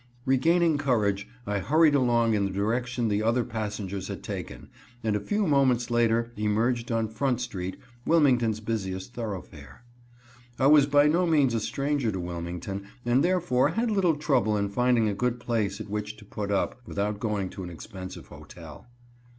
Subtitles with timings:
[0.25, 4.67] Regaining courage, I hurried along in the direction the other passengers had taken,
[5.03, 9.83] and a few moments later emerged on Front street, Wilmington's busiest thoroughfare.
[10.57, 14.69] I was by no means a stranger to Wilmington, and, therefore, had little trouble in
[14.69, 18.87] finding a good place at which to put up, without going to an expensive hotel.